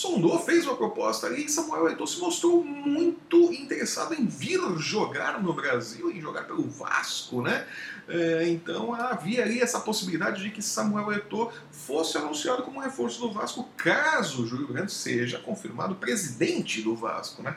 sondou, 0.00 0.38
fez 0.38 0.64
uma 0.64 0.76
proposta 0.76 1.26
ali 1.26 1.44
e 1.44 1.48
Samuel 1.50 1.90
Eto'o 1.90 2.06
se 2.06 2.18
mostrou 2.18 2.64
muito 2.64 3.52
interessado 3.52 4.14
em 4.14 4.26
vir 4.26 4.58
jogar 4.78 5.42
no 5.42 5.52
Brasil, 5.52 6.10
em 6.10 6.18
jogar 6.18 6.44
pelo 6.44 6.62
Vasco, 6.62 7.42
né? 7.42 7.66
É, 8.08 8.48
então 8.48 8.94
havia 8.94 9.42
ali 9.42 9.60
essa 9.60 9.78
possibilidade 9.78 10.42
de 10.42 10.50
que 10.50 10.62
Samuel 10.62 11.12
Eto'o 11.12 11.52
fosse 11.70 12.16
anunciado 12.16 12.62
como 12.62 12.80
reforço 12.80 13.20
do 13.20 13.30
Vasco 13.30 13.68
caso 13.76 14.46
Júlio 14.46 14.68
Grande 14.68 14.90
seja 14.90 15.38
confirmado 15.38 15.94
presidente 15.96 16.80
do 16.80 16.96
Vasco, 16.96 17.42
né? 17.42 17.54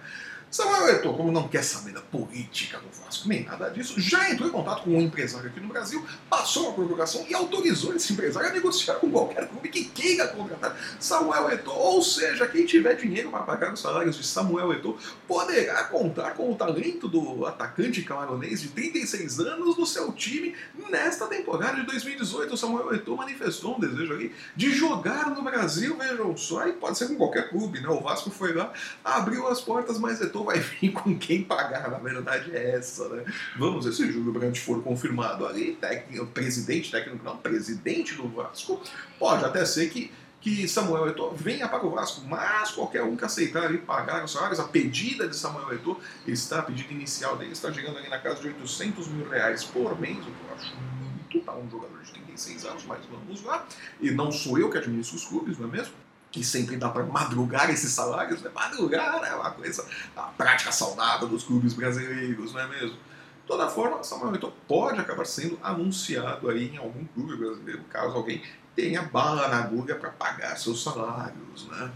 Samuel 0.53 0.87
Eto'o, 0.89 1.17
como 1.17 1.31
não 1.31 1.47
quer 1.47 1.63
saber 1.63 1.93
da 1.93 2.01
política 2.01 2.77
do 2.77 2.85
Vasco, 3.03 3.27
nem 3.27 3.43
nada 3.43 3.69
disso, 3.69 3.99
já 3.99 4.29
entrou 4.29 4.47
em 4.47 4.51
contato 4.51 4.83
com 4.83 4.91
um 4.91 5.01
empresário 5.01 5.49
aqui 5.49 5.59
no 5.59 5.67
Brasil, 5.67 6.05
passou 6.29 6.65
uma 6.67 6.73
procuração 6.73 7.25
e 7.27 7.33
autorizou 7.33 7.95
esse 7.95 8.13
empresário 8.13 8.49
a 8.49 8.53
negociar 8.53 8.93
com 8.97 9.09
qualquer 9.09 9.49
clube 9.49 9.67
que 9.69 9.85
queira 9.85 10.27
contratar 10.27 10.77
Samuel 10.99 11.49
Eto'o. 11.49 11.73
Ou 11.73 12.03
seja, 12.03 12.45
quem 12.45 12.67
tiver 12.67 12.93
dinheiro 12.93 13.31
para 13.31 13.41
pagar 13.41 13.73
os 13.73 13.79
salários 13.79 14.15
de 14.15 14.23
Samuel 14.23 14.71
Eto'o 14.73 14.95
poderá 15.27 15.85
contar 15.85 16.35
com 16.35 16.51
o 16.51 16.55
talento 16.55 17.07
do 17.07 17.47
atacante 17.47 18.03
camaronês 18.03 18.61
de 18.61 18.67
36 18.67 19.39
anos 19.39 19.75
no 19.75 19.87
seu 19.87 20.11
time 20.11 20.53
nesta 20.87 21.25
temporada 21.25 21.77
de 21.77 21.87
2018. 21.87 22.53
O 22.53 22.57
Samuel 22.57 22.93
Eto'o 22.93 23.17
manifestou 23.17 23.77
um 23.77 23.79
desejo 23.79 24.13
ali 24.13 24.31
de 24.55 24.69
jogar 24.69 25.31
no 25.31 25.41
Brasil, 25.41 25.97
vejam 25.97 26.37
só, 26.37 26.67
e 26.67 26.73
pode 26.73 26.95
ser 26.95 27.07
com 27.07 27.15
qualquer 27.15 27.49
clube, 27.49 27.81
né? 27.81 27.89
O 27.89 28.01
Vasco 28.01 28.29
foi 28.29 28.53
lá, 28.53 28.71
abriu 29.03 29.47
as 29.47 29.59
portas, 29.59 29.97
mas 29.97 30.21
Eto'o 30.21 30.42
vai 30.43 30.59
vir 30.59 30.91
com 30.91 31.17
quem 31.17 31.43
pagar, 31.43 31.89
na 31.89 31.97
verdade 31.97 32.55
é 32.55 32.75
essa, 32.75 33.07
né? 33.09 33.23
Vamos 33.57 33.85
ver 33.85 33.93
se 33.93 34.03
o 34.03 34.11
Júlio 34.11 34.31
Brandt 34.31 34.59
for 34.59 34.81
confirmado 34.83 35.45
ali, 35.45 35.73
técnico, 35.73 36.25
presidente, 36.27 36.91
técnico 36.91 37.23
não, 37.23 37.37
presidente 37.37 38.15
do 38.15 38.27
Vasco, 38.27 38.81
pode 39.19 39.45
até 39.45 39.65
ser 39.65 39.89
que 39.89 40.11
que 40.43 40.67
Samuel 40.67 41.07
Eto'o 41.07 41.33
venha 41.33 41.69
para 41.69 41.85
o 41.85 41.89
Vasco, 41.89 42.21
mas 42.27 42.71
qualquer 42.71 43.01
um 43.01 43.15
que 43.15 43.23
aceitar 43.23 43.63
ali 43.63 43.77
pagar 43.77 44.25
os 44.25 44.33
salários, 44.33 44.59
a 44.59 44.65
pedida 44.65 45.25
de 45.25 45.37
Samuel 45.37 45.73
Eto'o 45.73 45.97
está, 46.27 46.59
a 46.59 46.63
pedida 46.63 46.91
inicial 46.91 47.37
dele 47.37 47.53
está 47.53 47.71
chegando 47.71 47.97
ali 47.97 48.09
na 48.09 48.19
casa 48.19 48.41
de 48.41 48.47
800 48.47 49.07
mil 49.07 49.29
reais 49.29 49.63
por 49.63 49.97
mês, 49.97 50.17
o 50.17 50.21
que 50.23 50.27
eu 50.27 50.53
acho 50.53 50.75
muito, 50.75 51.45
tá 51.45 51.55
um 51.55 51.69
jogador 51.69 51.97
de 52.03 52.11
36 52.11 52.65
anos, 52.65 52.83
mas 52.85 52.99
vamos 53.05 53.41
lá, 53.43 53.65
e 54.01 54.11
não 54.11 54.33
sou 54.33 54.59
eu 54.59 54.69
que 54.69 54.77
administro 54.77 55.15
os 55.15 55.23
clubes, 55.23 55.57
não 55.57 55.69
é 55.69 55.71
mesmo? 55.71 55.93
Que 56.33 56.43
sempre 56.43 56.75
dá 56.77 56.89
para 56.89 57.03
madrugar 57.03 57.69
esses 57.69 57.91
salários, 57.91 58.41
né? 58.41 58.49
Madrugar 58.53 59.23
é 59.23 59.35
uma 59.35 59.51
coisa, 59.51 59.87
a 60.17 60.23
prática 60.23 60.71
saudável 60.71 61.27
dos 61.27 61.43
clubes 61.43 61.73
brasileiros, 61.75 62.51
não 62.51 62.59
é 62.59 62.67
mesmo? 62.67 62.97
De 62.97 63.47
toda 63.47 63.69
forma, 63.69 64.03
Samuel 64.03 64.33
Eto'o 64.33 64.51
pode 64.67 64.99
acabar 64.99 65.25
sendo 65.25 65.59
anunciado 65.61 66.49
aí 66.49 66.73
em 66.73 66.77
algum 66.77 67.05
clube 67.05 67.35
brasileiro, 67.37 67.83
caso 67.83 68.15
alguém 68.15 68.41
tenha 68.75 69.03
bala 69.03 69.47
na 69.47 69.57
agulha 69.57 69.93
para 69.93 70.09
pagar 70.09 70.57
seus 70.57 70.81
salários, 70.81 71.67
né? 71.67 71.91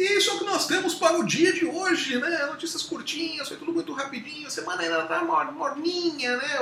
E 0.00 0.16
isso 0.16 0.30
é 0.30 0.32
o 0.32 0.38
que 0.38 0.44
nós 0.46 0.66
temos 0.66 0.94
para 0.94 1.18
o 1.18 1.22
dia 1.22 1.52
de 1.52 1.66
hoje, 1.66 2.16
né? 2.16 2.46
Notícias 2.46 2.82
curtinhas, 2.82 3.48
foi 3.48 3.58
tudo 3.58 3.70
muito 3.70 3.92
rapidinho, 3.92 4.46
a 4.46 4.50
semana 4.50 4.80
ainda 4.80 5.02
está 5.02 5.22
morninha, 5.22 6.38
né? 6.38 6.58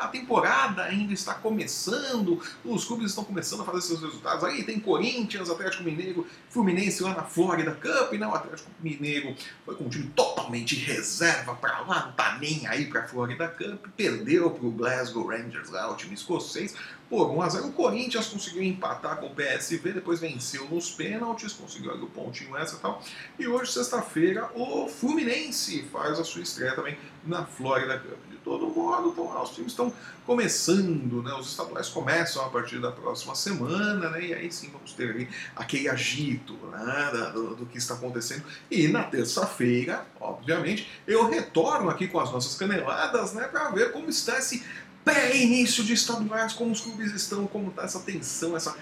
A 0.00 0.08
temporada 0.08 0.82
ainda 0.82 1.12
está 1.12 1.34
começando, 1.34 2.42
os 2.64 2.84
clubes 2.84 3.10
estão 3.10 3.22
começando 3.22 3.60
a 3.60 3.64
fazer 3.64 3.80
seus 3.82 4.00
resultados. 4.00 4.42
Aí 4.42 4.64
tem 4.64 4.80
Corinthians, 4.80 5.48
Atlético 5.48 5.84
Mineiro, 5.84 6.26
Fluminense 6.50 7.00
lá 7.04 7.14
na 7.14 7.22
Florida 7.22 7.70
Cup, 7.70 8.12
né? 8.14 8.26
O 8.26 8.34
Atlético 8.34 8.68
Mineiro 8.80 9.36
foi 9.64 9.76
com 9.76 9.84
um 9.84 9.88
time 9.88 10.06
totalmente 10.08 10.74
reserva 10.74 11.54
para 11.54 11.78
lá, 11.82 12.06
não 12.06 12.12
tá 12.14 12.38
nem 12.40 12.66
aí 12.66 12.86
para 12.86 13.02
a 13.02 13.06
Florida 13.06 13.46
Cup, 13.46 13.86
perdeu 13.96 14.50
para 14.50 14.66
o 14.66 14.72
Glasgow 14.72 15.28
Rangers 15.28 15.70
lá, 15.70 15.92
o 15.92 15.94
time 15.94 16.14
escocês, 16.14 16.74
por 17.08 17.30
1 17.30 17.42
a 17.42 17.48
0 17.48 17.66
O 17.68 17.72
Corinthians 17.72 18.26
conseguiu 18.26 18.62
empatar 18.62 19.18
com 19.18 19.26
o 19.26 19.34
PSV, 19.34 19.92
depois 19.92 20.20
venceu 20.20 20.68
nos 20.68 20.90
pênaltis, 20.90 21.52
conseguiu 21.52 21.92
ali 21.92 22.02
o 22.02 22.08
pontinho 22.08 22.50
essa 22.64 22.76
e 22.76 22.78
tal. 22.78 23.02
E 23.38 23.46
hoje, 23.46 23.72
sexta-feira, 23.72 24.50
o 24.54 24.88
Fluminense 24.88 25.82
faz 25.92 26.18
a 26.18 26.24
sua 26.24 26.42
estreia 26.42 26.74
também 26.74 26.98
na 27.24 27.46
Florida 27.46 27.98
Cup. 27.98 28.18
De 28.30 28.36
todo 28.38 28.66
modo, 28.68 29.10
então, 29.10 29.42
os 29.42 29.50
times 29.50 29.72
estão 29.72 29.92
começando, 30.26 31.22
né? 31.22 31.32
Os 31.34 31.48
estaduais 31.48 31.88
começam 31.88 32.44
a 32.44 32.48
partir 32.48 32.80
da 32.80 32.90
próxima 32.90 33.34
semana, 33.34 34.10
né? 34.10 34.26
E 34.26 34.34
aí 34.34 34.52
sim 34.52 34.70
vamos 34.72 34.92
ter 34.92 35.10
ali 35.10 35.28
aquele 35.54 35.88
agito 35.88 36.54
né? 36.66 37.30
do, 37.32 37.54
do 37.54 37.66
que 37.66 37.78
está 37.78 37.94
acontecendo. 37.94 38.44
E 38.70 38.88
na 38.88 39.04
terça-feira, 39.04 40.06
obviamente, 40.20 40.90
eu 41.06 41.28
retorno 41.28 41.88
aqui 41.90 42.08
com 42.08 42.20
as 42.20 42.32
nossas 42.32 42.54
caneladas, 42.56 43.32
né? 43.32 43.46
Para 43.48 43.70
ver 43.70 43.92
como 43.92 44.08
está 44.08 44.38
esse 44.38 44.64
pré-início 45.04 45.84
de 45.84 45.92
estaduais, 45.92 46.54
como 46.54 46.72
os 46.72 46.80
clubes 46.80 47.12
estão, 47.12 47.46
como 47.46 47.68
está 47.68 47.82
essa 47.82 48.00
tensão, 48.00 48.56
essa 48.56 48.74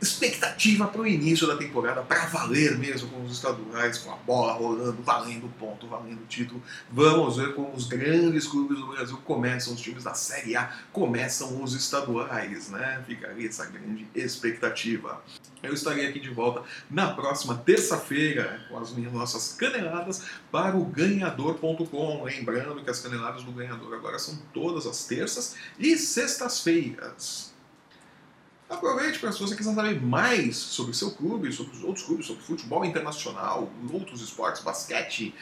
expectativa 0.00 0.86
para 0.86 1.00
o 1.00 1.06
início 1.06 1.46
da 1.46 1.56
temporada, 1.56 2.02
para 2.02 2.26
valer 2.26 2.78
mesmo 2.78 3.08
com 3.08 3.24
os 3.24 3.32
estaduais, 3.32 3.98
com 3.98 4.12
a 4.12 4.16
bola 4.16 4.52
rolando, 4.52 5.02
valendo 5.02 5.48
ponto, 5.58 5.86
valendo 5.86 6.26
título. 6.28 6.62
Vamos 6.90 7.36
ver 7.36 7.54
como 7.54 7.74
os 7.74 7.86
grandes 7.86 8.46
clubes 8.46 8.78
do 8.78 8.86
Brasil 8.88 9.16
começam, 9.24 9.74
os 9.74 9.80
times 9.80 10.04
da 10.04 10.14
Série 10.14 10.56
A 10.56 10.72
começam 10.92 11.62
os 11.62 11.74
estaduais, 11.74 12.68
né? 12.70 13.02
Fica 13.06 13.28
aí 13.28 13.46
essa 13.46 13.66
grande 13.66 14.06
expectativa. 14.14 15.22
Eu 15.62 15.74
estarei 15.74 16.06
aqui 16.06 16.20
de 16.20 16.30
volta 16.30 16.62
na 16.88 17.12
próxima 17.12 17.56
terça-feira 17.56 18.64
com 18.68 18.78
as 18.78 18.92
minhas 18.92 19.12
nossas 19.12 19.54
caneladas 19.54 20.22
para 20.52 20.76
o 20.76 20.84
ganhador.com. 20.84 22.22
Lembrando 22.22 22.82
que 22.82 22.90
as 22.90 23.00
caneladas 23.00 23.42
do 23.42 23.50
ganhador 23.50 23.94
agora 23.94 24.18
são 24.18 24.38
todas 24.54 24.86
as 24.86 25.04
terças 25.06 25.56
e 25.78 25.96
sextas-feiras. 25.96 27.57
Aproveite 28.68 29.18
para 29.18 29.32
se 29.32 29.40
você 29.40 29.56
quiser 29.56 29.74
saber 29.74 30.00
mais 30.00 30.56
sobre 30.56 30.94
seu 30.94 31.10
clube, 31.12 31.50
sobre 31.52 31.74
os 31.76 31.82
outros 31.82 32.04
clubes, 32.04 32.26
sobre 32.26 32.42
futebol 32.42 32.84
internacional, 32.84 33.70
outros 33.90 34.20
esportes, 34.20 34.62
basquete, 34.62 35.34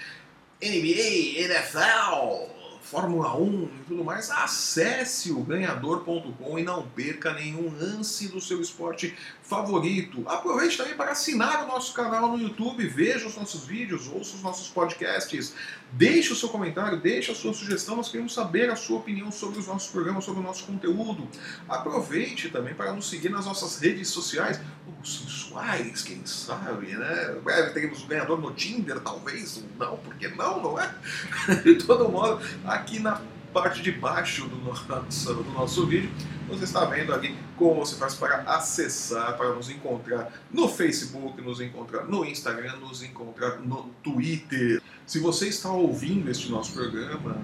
NBA, 0.63 1.41
NFL, 1.41 2.56
Fórmula 2.91 3.37
1 3.37 3.65
e 3.65 3.85
tudo 3.89 4.05
mais, 4.05 4.31
acesse 4.31 5.33
o 5.33 5.41
ganhador.com 5.41 6.57
e 6.57 6.63
não 6.63 6.87
perca 6.87 7.33
nenhum 7.33 7.69
lance 7.77 8.29
do 8.29 8.41
seu 8.41 8.61
esporte 8.61 9.17
favorito. 9.43 10.23
Aproveite 10.29 10.77
também 10.77 10.95
para 10.95 11.11
assinar 11.11 11.65
o 11.65 11.67
nosso 11.67 11.93
canal 11.93 12.29
no 12.29 12.41
YouTube, 12.41 12.87
veja 12.87 13.27
os 13.27 13.37
nossos 13.37 13.65
vídeos, 13.65 14.07
ouça 14.07 14.37
os 14.37 14.43
nossos 14.43 14.69
podcasts, 14.69 15.53
deixe 15.93 16.33
o 16.33 16.37
seu 16.37 16.49
comentário, 16.49 17.01
deixe 17.01 17.33
a 17.33 17.35
sua 17.35 17.53
sugestão, 17.53 17.97
nós 17.97 18.09
queremos 18.09 18.33
saber 18.33 18.71
a 18.71 18.77
sua 18.77 18.99
opinião 18.99 19.33
sobre 19.33 19.59
os 19.59 19.67
nossos 19.67 19.91
programas, 19.91 20.25
sobre 20.25 20.41
o 20.41 20.45
nosso 20.45 20.65
conteúdo. 20.65 21.29
Aproveite 21.69 22.51
também 22.51 22.75
para 22.75 22.93
nos 22.93 23.11
seguir 23.11 23.31
nas 23.31 23.47
nossas 23.47 23.81
redes 23.81 24.09
sociais, 24.09 24.61
sensuais, 25.05 26.03
quem 26.03 26.25
sabe, 26.27 26.97
né? 26.97 27.37
Breve 27.43 27.71
teremos 27.71 28.03
o 28.03 28.07
ganhador 28.07 28.41
no 28.41 28.53
Tinder, 28.53 29.01
talvez, 29.01 29.63
não, 29.79 29.97
porque 29.99 30.29
não, 30.29 30.63
não 30.63 30.81
é? 30.81 30.95
De 31.63 31.77
todo 31.77 32.09
modo, 32.09 32.41
aqui 32.65 32.99
na 32.99 33.21
parte 33.53 33.81
de 33.81 33.93
baixo 33.93 34.47
do 34.49 34.57
nosso, 34.57 34.85
do 35.33 35.53
nosso 35.53 35.87
vídeo, 35.87 36.11
você 36.49 36.65
está 36.65 36.85
vendo 36.85 37.13
ali 37.15 37.37
como 37.57 37.75
você 37.75 37.97
faz 37.97 38.15
para 38.15 38.43
acessar, 38.43 39.37
para 39.37 39.55
nos 39.55 39.71
encontrar 39.71 40.31
no 40.53 40.69
Facebook, 40.69 41.41
nos 41.41 41.61
encontrar 41.61 42.05
no 42.05 42.25
Instagram, 42.25 42.77
nos 42.77 43.03
encontrar 43.03 43.59
no 43.61 43.85
Twitter. 44.03 44.83
Se 45.07 45.19
você 45.19 45.49
está 45.49 45.71
ouvindo 45.71 46.31
este 46.31 46.51
nosso 46.51 46.73
programa 46.73 47.37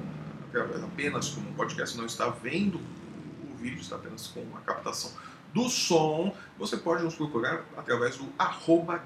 apenas 0.85 1.31
como 1.31 1.49
um 1.49 1.55
podcast, 1.55 1.97
não 1.97 2.05
está 2.05 2.29
vendo 2.29 2.79
o 3.51 3.57
vídeo, 3.57 3.81
está 3.81 3.97
apenas 3.97 4.27
com 4.27 4.45
a 4.57 4.61
captação 4.61 5.11
do 5.52 5.68
som, 5.68 6.35
você 6.59 6.76
pode 6.76 7.02
nos 7.02 7.14
procurar 7.14 7.64
através 7.76 8.16
do 8.16 8.26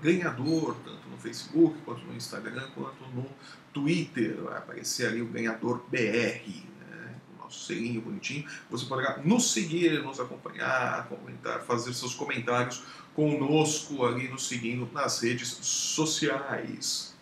ganhador, 0.00 0.76
tanto 0.84 1.08
no 1.08 1.18
Facebook, 1.18 1.76
quanto 1.84 2.04
no 2.04 2.14
Instagram, 2.14 2.68
quanto 2.74 3.04
no 3.14 3.26
Twitter. 3.72 4.36
Vai 4.42 4.58
aparecer 4.58 5.08
ali 5.08 5.22
o 5.22 5.26
ganhador 5.26 5.82
BR, 5.90 6.62
né? 6.80 7.14
o 7.34 7.42
nosso 7.42 7.66
selinho 7.66 8.00
bonitinho. 8.00 8.46
Você 8.70 8.86
poderá 8.86 9.18
nos 9.18 9.52
seguir, 9.52 10.02
nos 10.02 10.20
acompanhar, 10.20 11.08
comentar, 11.08 11.60
fazer 11.62 11.92
seus 11.94 12.14
comentários 12.14 12.82
conosco 13.14 14.04
ali, 14.04 14.28
nos 14.28 14.46
seguindo 14.46 14.88
nas 14.92 15.20
redes 15.20 15.48
sociais. 15.48 17.15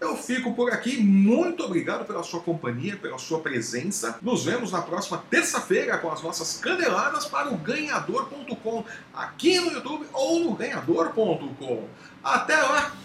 Eu 0.00 0.16
fico 0.16 0.54
por 0.54 0.72
aqui. 0.72 1.02
Muito 1.02 1.64
obrigado 1.64 2.04
pela 2.04 2.22
sua 2.22 2.40
companhia, 2.40 2.96
pela 2.96 3.18
sua 3.18 3.40
presença. 3.40 4.18
Nos 4.20 4.44
vemos 4.44 4.72
na 4.72 4.82
próxima 4.82 5.22
terça-feira 5.30 5.98
com 5.98 6.10
as 6.10 6.22
nossas 6.22 6.58
caneladas 6.58 7.26
para 7.26 7.48
o 7.48 7.56
ganhador.com, 7.56 8.84
aqui 9.14 9.58
no 9.60 9.72
YouTube 9.72 10.06
ou 10.12 10.40
no 10.40 10.54
ganhador.com. 10.54 11.88
Até 12.22 12.56
lá! 12.56 13.03